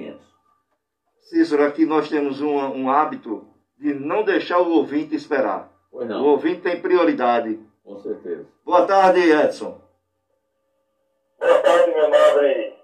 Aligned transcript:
ouvimentos. 0.00 0.26
Cícero, 1.20 1.64
aqui 1.64 1.84
nós 1.86 2.08
temos 2.08 2.40
um, 2.40 2.56
um 2.56 2.90
hábito 2.90 3.46
de 3.78 3.94
não 3.94 4.24
deixar 4.24 4.58
o 4.58 4.72
ouvinte 4.72 5.14
esperar. 5.14 5.70
Pois 5.90 6.08
não. 6.08 6.22
O 6.22 6.28
ouvinte 6.30 6.62
tem 6.62 6.80
prioridade. 6.80 7.60
Com 7.84 7.98
certeza. 8.00 8.46
Boa 8.64 8.86
tarde, 8.86 9.20
Edson. 9.20 9.80
Boa 11.38 11.58
tarde, 11.58 11.90
meu 11.92 12.08
nobre 12.08 12.74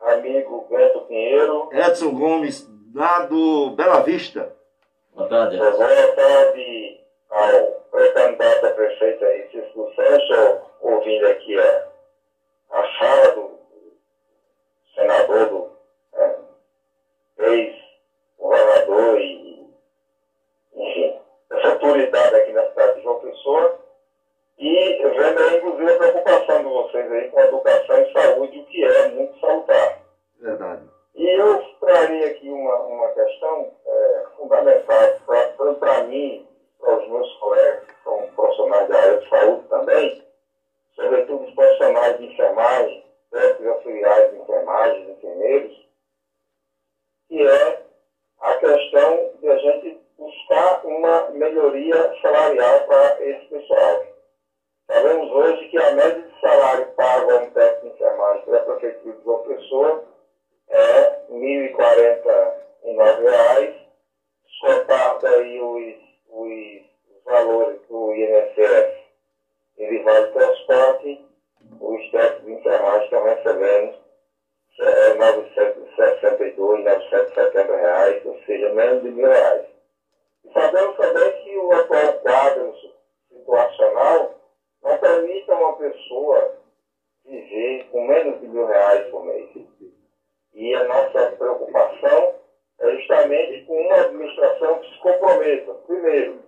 amigo 0.00 0.66
Beto 0.70 1.00
Pinheiro. 1.02 1.68
Edson 1.72 2.10
Gomes, 2.10 2.68
lá 2.94 3.26
do 3.26 3.70
Bela 3.70 4.00
Vista. 4.00 4.52
Boa 5.14 5.28
tarde. 5.28 5.56
Boa 5.56 5.72
tarde 5.72 7.00
ao 7.30 7.72
pré-candidato 7.90 8.66
a 8.66 8.70
prefeito 8.70 9.24
aí, 9.24 9.48
Cisco 9.52 9.92
Sancho, 9.94 10.60
ouvindo 10.80 11.26
aqui 11.28 11.58
a, 11.58 11.88
a 12.72 12.98
fala 12.98 13.34
do 13.34 13.49
os 71.94 72.10
técnicos 72.10 72.46
de 72.46 72.52
enfermagem 72.52 73.04
estão 73.04 73.24
recebendo 73.24 73.94
é, 74.80 75.14
962, 75.14 76.84
970 76.84 77.76
reais, 77.76 78.26
ou 78.26 78.38
seja, 78.46 78.72
menos 78.72 79.02
de 79.02 79.10
mil 79.10 79.26
reais. 79.26 79.66
E 80.44 80.52
sabemos 80.52 80.96
também 80.96 81.44
que 81.44 81.58
o 81.58 81.72
atual 81.72 82.12
quadro 82.20 82.74
situacional 83.28 84.34
não 84.82 84.98
permite 84.98 85.50
a 85.50 85.56
uma 85.56 85.76
pessoa 85.76 86.56
viver 87.24 87.88
com 87.90 88.06
menos 88.06 88.40
de 88.40 88.48
mil 88.48 88.66
reais 88.66 89.10
por 89.10 89.24
mês. 89.24 89.50
E 90.54 90.74
a 90.74 90.84
nossa 90.84 91.32
preocupação 91.36 92.34
é 92.80 92.90
justamente 92.96 93.64
com 93.66 93.74
uma 93.74 93.96
administração 93.96 94.78
que 94.78 94.90
se 94.90 94.98
comprometa, 95.00 95.74
primeiro, 95.86 96.42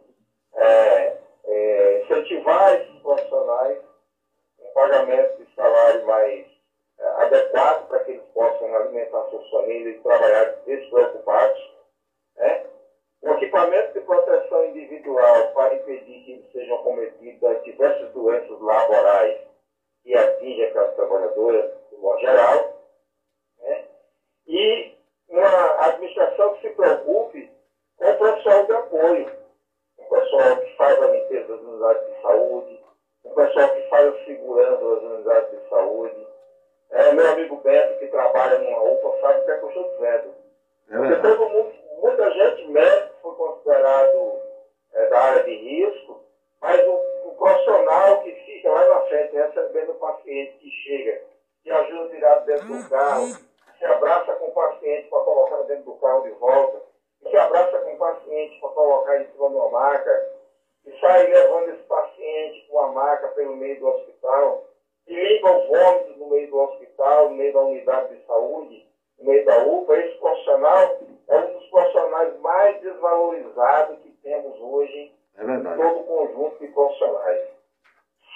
é, 0.54 1.16
é, 1.44 2.02
incentivar 2.02 2.74
esses 2.74 3.00
profissionais 3.00 3.78
um 4.58 4.72
pagamento 4.72 5.36
de 5.38 5.54
salário 5.54 6.06
mais 6.06 6.46
é, 6.98 7.06
adequado 7.22 7.88
para 7.88 8.04
que 8.04 8.12
eles 8.12 8.24
possam 8.34 8.74
alimentar 8.74 9.22
suas 9.30 9.48
famílias 9.72 9.96
e 9.96 10.00
trabalhar 10.00 10.44
despreocupados. 10.66 11.72
Né? 12.36 12.66
Um 13.22 13.32
equipamento 13.34 13.92
de 13.92 14.00
proteção 14.00 14.66
individual 14.66 15.52
para 15.54 15.74
impedir 15.74 16.24
que 16.24 16.52
sejam 16.52 16.78
cometidos 16.78 17.42
a 17.44 17.54
diversas 17.54 18.12
doenças 18.12 18.60
laborais 18.60 19.40
que 20.02 20.14
atingem 20.14 20.64
aquelas 20.64 20.94
trabalhadoras, 20.96 21.70
de 21.90 21.96
modo 21.96 22.20
geral. 22.20 22.82
Né? 23.60 23.84
E 24.46 24.94
uma 25.28 25.86
administração 25.86 26.54
que 26.54 26.68
se 26.68 26.74
preocupe 26.74 27.50
com 27.96 28.10
o 28.10 28.18
profissional 28.18 28.66
de 28.66 28.72
apoio, 28.72 29.32
o 29.98 30.04
pessoal 30.04 30.56
que 30.56 30.76
faz 30.76 31.02
a 31.02 31.06
limpeza 31.06 31.48
das 31.48 31.60
unidades 31.60 32.06
de 32.06 32.22
saúde, 32.22 32.84
o 33.24 33.30
pessoal 33.30 33.68
que 33.70 33.88
faz 33.88 34.06
a 34.08 34.24
segurança 34.24 34.84
das 34.84 35.02
unidades 35.02 35.50
de 35.50 35.68
saúde. 35.68 36.31
É, 36.92 37.10
meu 37.12 37.26
amigo 37.26 37.56
Beto, 37.56 37.98
que 37.98 38.06
trabalha 38.08 38.58
numa 38.58 38.82
UPA, 38.82 39.18
sabe 39.22 39.44
que 39.44 39.50
é 39.50 39.58
que 39.58 39.66
estou 39.66 39.90
dizendo. 39.92 40.34
É 40.90 40.96
Porque 40.96 41.16
todo 41.22 41.48
mundo, 41.48 41.72
muita 42.02 42.30
gente, 42.30 42.68
médico 42.68 43.14
foi 43.22 43.34
considerado 43.34 44.40
é, 44.92 45.06
da 45.08 45.18
área 45.18 45.42
de 45.42 45.54
risco, 45.54 46.20
mas 46.60 46.86
o, 46.86 47.28
o 47.28 47.34
profissional 47.38 48.20
que 48.20 48.32
fica 48.32 48.70
lá 48.70 48.86
na 48.86 49.00
frente 49.06 49.34
recebendo 49.34 49.92
o 49.92 49.94
paciente 49.94 50.52
que 50.58 50.70
chega, 50.70 51.22
que 51.62 51.70
ajuda 51.70 52.04
a 52.04 52.08
tirar 52.10 52.34
dentro 52.40 52.66
do 52.66 52.88
carro, 52.90 53.26
se 53.78 53.84
abraça 53.86 54.34
com 54.34 54.48
o 54.48 54.52
paciente 54.52 55.08
para 55.08 55.24
colocar 55.24 55.62
dentro 55.62 55.84
do 55.84 55.94
carro 55.94 56.22
de 56.24 56.30
volta, 56.32 56.82
que 57.22 57.30
se 57.30 57.36
abraça 57.38 57.78
com 57.78 57.94
o 57.94 57.98
paciente 57.98 58.60
para 58.60 58.68
colocar 58.68 59.18
em 59.18 59.26
cima 59.32 59.48
de 59.48 59.54
uma 59.54 59.70
maca, 59.70 60.30
e 60.84 61.00
sai 61.00 61.26
levando 61.26 61.70
esse 61.70 61.82
paciente 61.84 62.66
com 62.68 62.80
a 62.80 62.88
maca 62.88 63.28
pelo 63.28 63.56
meio 63.56 63.80
do 63.80 63.88
hospital, 63.88 64.64
e 65.06 65.14
limpa 65.14 65.50
o 65.50 65.66
vômito 65.66 66.18
no 66.18 66.28
meio 66.30 66.50
do 66.50 66.58
hospital, 66.60 67.30
no 67.30 67.36
meio 67.36 67.52
da 67.52 67.60
unidade 67.60 68.16
de 68.16 68.26
saúde, 68.26 68.86
no 69.18 69.24
meio 69.30 69.44
da 69.44 69.58
UPA, 69.64 69.96
esse 69.98 70.18
profissional 70.18 70.98
é 71.28 71.36
um 71.38 71.58
dos 71.58 71.66
profissionais 71.70 72.38
mais 72.40 72.80
desvalorizados 72.80 73.98
que 74.00 74.10
temos 74.22 74.58
hoje 74.60 75.12
É 75.36 75.44
verdade. 75.44 75.80
todo 75.82 76.00
o 76.00 76.04
conjunto 76.04 76.58
de 76.58 76.68
profissionais. 76.72 77.48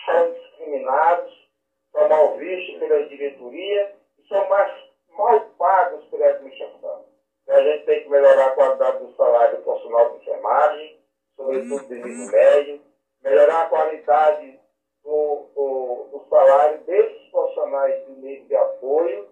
São 0.04 0.32
discriminados, 0.32 1.48
são 1.92 2.08
mal 2.08 2.36
vistos 2.36 2.78
pela 2.78 3.06
diretoria 3.08 3.92
e 4.18 4.28
são 4.28 4.48
mais 4.48 4.72
mal 5.16 5.40
pagos 5.58 6.04
pela 6.06 6.26
administração. 6.26 7.04
Então, 7.42 7.56
a 7.56 7.62
gente 7.62 7.84
tem 7.86 8.02
que 8.02 8.08
melhorar 8.08 8.46
a 8.48 8.54
qualidade 8.54 8.98
do 9.04 9.14
salário 9.16 9.56
do 9.56 9.62
profissional 9.62 10.10
de 10.10 10.16
enfermagem, 10.16 11.00
sobretudo 11.36 11.86
de 11.86 11.94
nível 11.94 12.26
médio, 12.32 12.80
melhorar 13.22 13.62
a 13.62 13.68
qualidade 13.68 14.60
do, 15.04 15.46
do, 15.54 16.08
do 16.12 16.24
salário 16.28 16.78
desses 16.84 17.30
profissionais 17.30 18.06
de 18.06 18.12
nível 18.12 18.46
de 18.46 18.56
apoio 18.56 19.28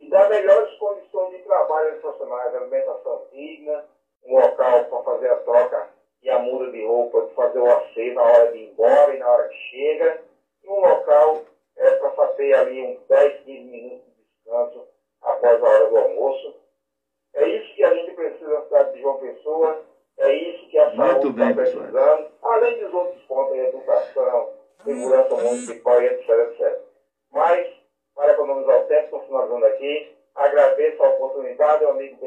e 0.00 0.08
dar 0.08 0.28
melhores 0.28 0.72
condições 0.78 1.36
de 1.36 1.42
trabalho 1.44 1.90
aos 1.92 2.00
profissionais, 2.00 2.54
alimentação 2.68 3.26
digna, 3.32 3.84
um 4.24 4.38
local 4.38 4.84
para 4.84 5.02
fazer 5.02 5.30
a 5.30 5.36
troca 5.36 5.88
e 6.22 6.30
a 6.30 6.38
muda 6.38 6.70
de 6.70 6.84
roupa, 6.84 7.28
fazer 7.34 7.58
o 7.58 7.70
asseio 7.70 8.14
na 8.14 8.22
hora 8.22 8.52
de 8.52 8.58
ir 8.58 8.70
embora 8.70 9.14
e 9.14 9.18
na 9.18 9.28
hora 9.30 9.48
que 9.48 9.56
chega, 9.70 10.20
e 10.62 10.68
um 10.68 10.80
local 10.80 11.38
é, 11.76 11.90
para 11.92 12.10
fazer 12.10 12.54
ali 12.54 12.82
uns 12.82 13.06
10, 13.08 13.44
15 13.44 13.60
minutos 13.70 14.06
de 14.06 14.24
descanso 14.24 14.86
após 15.22 15.62
a 15.62 15.66
hora 15.66 15.86
do 15.88 15.96
almoço. 15.96 16.54
É 17.34 17.48
isso 17.48 17.74
que 17.74 17.84
a 17.84 17.94
gente 17.94 18.12
precisa 18.14 18.48
na 18.48 18.62
cidade 18.62 18.92
de 18.92 19.00
João 19.00 19.18
Pessoa, 19.18 19.84
é 20.18 20.32
isso 20.32 20.68
que 20.68 20.78
a 20.78 20.90
Muito 20.90 21.22
saúde 21.22 21.28
está 21.28 21.62
pessoal. 21.62 21.84
precisando, 21.84 22.30
além 22.42 22.78
dos 22.80 22.94
outros 22.94 23.22
pontos, 23.22 23.56
educação, 23.56 24.52
segurança 24.84 25.34
municipal 25.36 26.02
e 26.02 26.06
etc, 26.06 26.28
etc. 26.28 26.80
Mas, 27.30 27.68
para 28.14 28.32
economizar 28.32 28.80
o 28.80 28.86
tempo, 28.86 29.04
estou 29.04 29.20
finalizando 29.22 29.66
aqui, 29.66 30.16
agradeço 30.34 31.02
a 31.02 31.08
oportunidade 31.10 31.84
ao 31.84 31.92
amigo. 31.92 32.17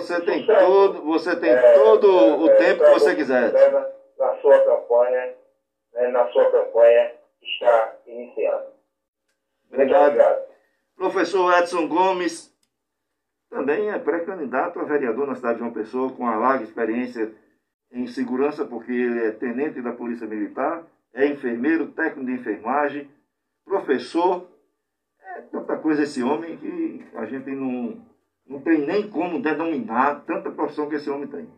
Você 0.00 0.20
tem 0.22 0.40
Sucesso. 0.40 0.66
todo, 0.66 1.02
você 1.02 1.36
tem 1.36 1.50
É, 1.50 1.72
todo 1.74 2.42
o 2.42 2.50
é, 2.50 2.54
tempo 2.56 2.84
que 2.84 2.90
você 2.90 3.14
quiser. 3.14 3.52
Na, 4.18 4.36
sua 4.40 4.58
campanha, 4.64 5.34
né, 5.94 6.08
na 6.08 6.26
sua 6.28 6.50
campanha 6.50 7.12
está 7.42 7.94
iniciando. 8.06 8.64
Muito 9.70 9.94
Obrigado. 9.94 10.40
Professor 10.96 11.58
Edson 11.58 11.86
Gomes 11.88 12.50
também 13.48 13.90
é 13.90 13.98
pré-candidato 13.98 14.78
a 14.78 14.84
vereador 14.84 15.26
na 15.26 15.34
cidade 15.34 15.54
de 15.54 15.60
João 15.60 15.72
Pessoa, 15.72 16.12
com 16.12 16.22
uma 16.22 16.36
larga 16.36 16.64
experiência 16.64 17.32
em 17.92 18.06
segurança, 18.06 18.64
porque 18.64 18.92
ele 18.92 19.24
é 19.26 19.30
tenente 19.32 19.80
da 19.82 19.92
Polícia 19.92 20.26
Militar, 20.26 20.84
é 21.12 21.26
enfermeiro, 21.26 21.88
técnico 21.88 22.26
de 22.26 22.32
enfermagem, 22.32 23.10
professor. 23.64 24.46
É 25.36 25.40
tanta 25.42 25.76
coisa 25.76 26.02
esse 26.02 26.22
homem 26.22 26.56
que 26.56 27.04
a 27.14 27.24
gente 27.24 27.50
não, 27.50 28.00
não 28.50 28.60
tem 28.60 28.84
nem 28.84 29.08
como 29.08 29.40
denominar 29.40 30.24
tanta 30.26 30.50
profissão 30.50 30.88
que 30.88 30.96
esse 30.96 31.08
homem 31.08 31.28
tem. 31.28 31.48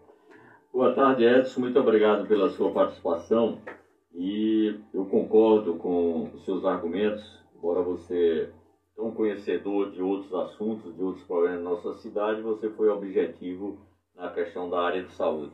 Boa 0.70 0.94
tarde, 0.94 1.24
Edson. 1.24 1.60
Muito 1.60 1.80
obrigado 1.80 2.28
pela 2.28 2.50
sua 2.50 2.70
participação. 2.70 3.58
E 4.14 4.78
eu 4.92 5.06
concordo 5.06 5.76
com 5.76 6.24
os 6.34 6.44
seus 6.44 6.66
argumentos, 6.66 7.42
embora 7.56 7.80
você 7.80 8.50
tão 8.94 9.10
conhecedor 9.10 9.90
de 9.90 10.02
outros 10.02 10.34
assuntos, 10.34 10.94
de 10.94 11.02
outros 11.02 11.24
problemas 11.24 11.64
da 11.64 11.70
nossa 11.70 11.94
cidade, 11.94 12.42
você 12.42 12.68
foi 12.68 12.90
objetivo 12.90 13.78
na 14.14 14.28
questão 14.28 14.68
da 14.68 14.82
área 14.82 15.02
de 15.02 15.10
saúde. 15.12 15.52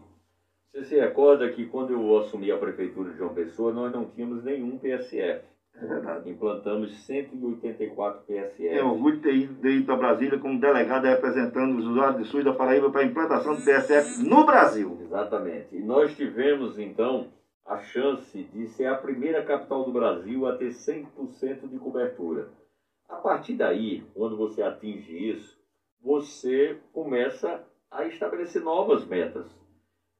Você 0.73 0.82
se 0.82 0.99
recorda 0.99 1.49
que 1.52 1.67
quando 1.67 1.93
eu 1.93 2.19
assumi 2.19 2.50
a 2.50 2.58
prefeitura 2.58 3.12
de 3.12 3.17
João 3.17 3.32
Pessoa, 3.32 3.73
nós 3.73 3.93
não 3.93 4.06
tínhamos 4.06 4.43
nenhum 4.43 4.76
PSF. 4.76 5.46
É 5.80 5.86
verdade. 5.86 6.30
Implantamos 6.30 6.92
184 7.06 8.22
PSF. 8.26 8.56
Tenho 8.56 8.90
orgulho 8.90 9.16
de 9.16 9.22
ter 9.22 9.34
ido, 9.34 9.54
ter 9.60 9.70
ido 9.76 9.86
para 9.86 9.96
Brasília 9.96 10.38
como 10.38 10.60
delegado 10.60 11.04
representando 11.04 11.78
os 11.78 11.86
usuários 11.86 12.22
de 12.22 12.28
SUS 12.28 12.44
da 12.44 12.52
Paraíba 12.52 12.90
para 12.90 13.02
a 13.02 13.04
implantação 13.04 13.54
do 13.54 13.62
PSF 13.62 14.22
no 14.28 14.44
Brasil. 14.44 14.98
Exatamente. 15.00 15.76
E 15.76 15.80
nós 15.80 16.16
tivemos, 16.16 16.78
então, 16.78 17.28
a 17.64 17.78
chance 17.78 18.42
de 18.42 18.66
ser 18.69 18.86
a 18.86 18.96
primeira 18.96 19.44
capital 19.44 19.84
do 19.84 19.92
Brasil 19.92 20.46
a 20.46 20.56
ter 20.56 20.70
100% 20.70 21.69
de 21.69 21.78
cobertura. 21.78 22.48
A 23.08 23.16
partir 23.16 23.54
daí, 23.54 24.04
quando 24.14 24.36
você 24.36 24.62
atinge 24.62 25.30
isso, 25.30 25.56
você 26.02 26.78
começa 26.92 27.64
a 27.90 28.04
estabelecer 28.04 28.62
novas 28.62 29.06
metas. 29.06 29.46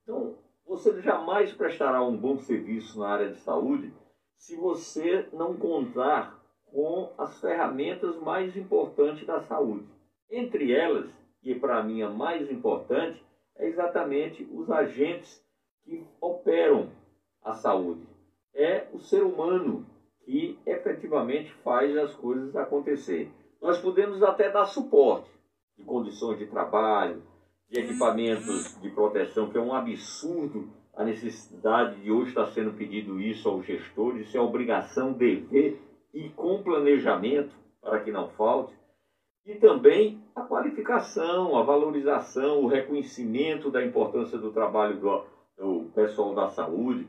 Então, 0.02 0.37
você 0.66 1.00
jamais 1.00 1.52
prestará 1.52 2.02
um 2.02 2.16
bom 2.16 2.38
serviço 2.38 2.99
na 2.99 3.08
área 3.08 3.31
de 3.31 3.38
saúde 3.40 3.93
se 4.38 4.56
você 4.56 5.29
não 5.32 5.56
contar 5.56 6.38
com 6.64 7.12
as 7.19 7.40
ferramentas 7.40 8.17
mais 8.17 8.56
importantes 8.56 9.26
da 9.26 9.40
saúde. 9.40 9.87
Entre 10.31 10.73
elas, 10.73 11.11
e 11.43 11.55
para 11.55 11.82
mim 11.82 12.02
a 12.02 12.11
mais 12.11 12.50
importante, 12.50 13.23
é 13.56 13.67
exatamente 13.67 14.46
os 14.52 14.70
agentes 14.70 15.44
que 15.85 16.06
operam 16.20 16.90
a 17.43 17.52
saúde. 17.55 18.06
É 18.55 18.87
o 18.93 18.99
ser 18.99 19.23
humano 19.23 19.87
que 20.25 20.58
efetivamente 20.67 21.52
faz 21.64 21.96
as 21.96 22.14
coisas 22.14 22.55
acontecer. 22.55 23.31
Nós 23.61 23.79
podemos 23.79 24.23
até 24.23 24.50
dar 24.50 24.67
suporte 24.67 25.31
de 25.76 25.84
condições 25.84 26.38
de 26.38 26.46
trabalho, 26.46 27.23
de 27.69 27.81
equipamentos 27.81 28.79
de 28.81 28.91
proteção, 28.91 29.50
que 29.50 29.58
é 29.58 29.61
um 29.61 29.75
absurdo 29.75 30.69
a 30.98 31.04
necessidade 31.04 32.00
de 32.02 32.10
hoje 32.10 32.30
estar 32.30 32.46
sendo 32.46 32.72
pedido 32.72 33.20
isso 33.20 33.48
aos 33.48 33.64
gestores, 33.64 34.26
isso 34.26 34.36
é 34.36 34.40
obrigação, 34.40 35.12
dever 35.12 35.80
e 36.12 36.28
com 36.30 36.60
planejamento 36.60 37.54
para 37.80 38.00
que 38.00 38.10
não 38.10 38.28
falte. 38.30 38.76
E 39.46 39.54
também 39.54 40.20
a 40.34 40.42
qualificação, 40.42 41.56
a 41.56 41.62
valorização, 41.62 42.64
o 42.64 42.66
reconhecimento 42.66 43.70
da 43.70 43.84
importância 43.84 44.36
do 44.38 44.50
trabalho 44.50 44.98
do, 44.98 45.24
do 45.56 45.84
pessoal 45.90 46.34
da 46.34 46.48
saúde. 46.48 47.06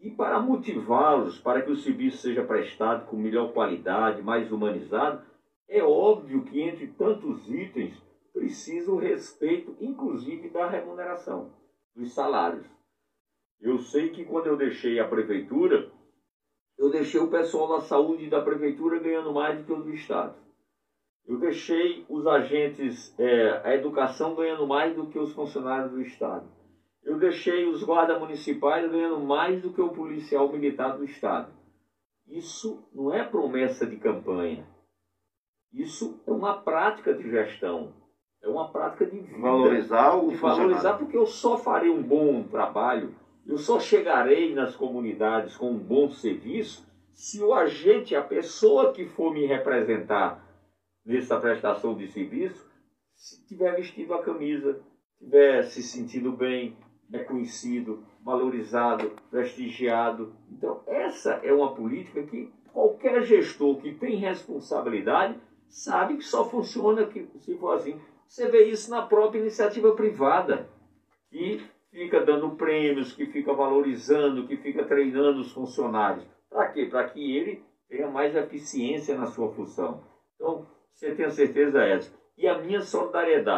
E 0.00 0.10
para 0.10 0.40
motivá-los, 0.40 1.38
para 1.38 1.62
que 1.62 1.70
o 1.70 1.76
serviço 1.76 2.16
seja 2.16 2.42
prestado 2.42 3.06
com 3.06 3.16
melhor 3.16 3.52
qualidade, 3.52 4.22
mais 4.22 4.50
humanizado, 4.50 5.22
é 5.68 5.80
óbvio 5.84 6.42
que 6.42 6.60
entre 6.60 6.88
tantos 6.88 7.48
itens 7.48 8.02
precisa 8.32 8.90
o 8.90 8.98
respeito, 8.98 9.76
inclusive 9.80 10.48
da 10.48 10.68
remuneração, 10.68 11.52
dos 11.94 12.12
salários. 12.12 12.77
Eu 13.60 13.78
sei 13.78 14.10
que 14.10 14.24
quando 14.24 14.46
eu 14.46 14.56
deixei 14.56 15.00
a 15.00 15.08
prefeitura, 15.08 15.90
eu 16.76 16.90
deixei 16.90 17.20
o 17.20 17.30
pessoal 17.30 17.68
da 17.68 17.80
saúde 17.80 18.30
da 18.30 18.40
prefeitura 18.40 18.98
ganhando 18.98 19.32
mais 19.32 19.58
do 19.58 19.64
que 19.64 19.72
o 19.72 19.82
do 19.82 19.90
Estado. 19.90 20.34
Eu 21.26 21.38
deixei 21.38 22.04
os 22.08 22.26
agentes, 22.26 23.14
é, 23.18 23.60
a 23.64 23.74
educação 23.74 24.34
ganhando 24.34 24.66
mais 24.66 24.94
do 24.94 25.06
que 25.06 25.18
os 25.18 25.32
funcionários 25.32 25.90
do 25.90 26.00
Estado. 26.00 26.48
Eu 27.02 27.18
deixei 27.18 27.66
os 27.66 27.82
guardas 27.82 28.18
municipais 28.18 28.88
ganhando 28.90 29.20
mais 29.20 29.60
do 29.60 29.72
que 29.72 29.80
o 29.80 29.90
policial 29.90 30.50
militar 30.50 30.96
do 30.96 31.04
Estado. 31.04 31.52
Isso 32.26 32.82
não 32.92 33.12
é 33.12 33.24
promessa 33.24 33.86
de 33.86 33.96
campanha. 33.96 34.66
Isso 35.72 36.20
é 36.26 36.30
uma 36.30 36.62
prática 36.62 37.12
de 37.12 37.28
gestão. 37.28 37.92
É 38.42 38.48
uma 38.48 38.70
prática 38.70 39.04
de 39.04 39.18
vida. 39.18 39.40
Valorizar 39.40 40.14
o 40.14 40.28
de 40.28 40.36
valorizar 40.36 40.96
porque 40.96 41.16
eu 41.16 41.26
só 41.26 41.56
farei 41.56 41.90
um 41.90 42.02
bom 42.02 42.44
trabalho 42.44 43.14
eu 43.48 43.56
só 43.56 43.80
chegarei 43.80 44.54
nas 44.54 44.76
comunidades 44.76 45.56
com 45.56 45.70
um 45.70 45.78
bom 45.78 46.10
serviço 46.10 46.86
se 47.14 47.42
o 47.42 47.52
agente, 47.52 48.14
a 48.14 48.22
pessoa 48.22 48.92
que 48.92 49.06
for 49.06 49.32
me 49.32 49.46
representar 49.46 50.46
nessa 51.04 51.40
prestação 51.40 51.96
de 51.96 52.06
serviço, 52.06 52.70
se 53.16 53.44
tiver 53.46 53.74
vestido 53.74 54.14
a 54.14 54.22
camisa, 54.22 54.80
tiver 55.18 55.64
se 55.64 55.82
sentindo 55.82 56.30
bem, 56.30 56.76
reconhecido, 57.10 58.04
valorizado, 58.22 59.16
prestigiado. 59.30 60.36
Então, 60.52 60.82
essa 60.86 61.40
é 61.42 61.52
uma 61.52 61.74
política 61.74 62.22
que 62.22 62.52
qualquer 62.70 63.22
gestor 63.22 63.80
que 63.80 63.94
tem 63.94 64.16
responsabilidade 64.16 65.40
sabe 65.68 66.18
que 66.18 66.24
só 66.24 66.48
funciona 66.48 67.08
se 67.40 67.56
for 67.56 67.74
assim. 67.74 67.98
Você 68.28 68.46
vê 68.48 68.66
isso 68.66 68.90
na 68.90 69.02
própria 69.02 69.40
iniciativa 69.40 69.92
privada, 69.96 70.68
que 71.30 71.62
fica 71.98 72.20
dando 72.20 72.48
prêmios, 72.50 73.12
que 73.12 73.26
fica 73.26 73.52
valorizando, 73.52 74.46
que 74.46 74.56
fica 74.56 74.84
treinando 74.84 75.40
os 75.40 75.50
funcionários. 75.50 76.24
Para 76.48 76.68
quê? 76.68 76.86
Para 76.86 77.04
que 77.04 77.36
ele 77.36 77.60
tenha 77.88 78.08
mais 78.08 78.34
eficiência 78.34 79.16
na 79.16 79.26
sua 79.26 79.48
função. 79.48 80.00
Então, 80.36 80.64
você 80.92 81.12
tenha 81.12 81.28
certeza, 81.28 81.84
Edson. 81.84 82.12
E 82.36 82.46
a 82.46 82.54
minha 82.54 82.80
solidariedade. 82.80 83.48